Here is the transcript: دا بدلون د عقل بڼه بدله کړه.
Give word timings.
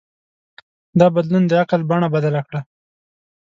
دا 0.99 1.07
بدلون 1.15 1.43
د 1.47 1.51
عقل 1.61 1.81
بڼه 1.89 2.07
بدله 2.15 2.41
کړه. 2.47 2.61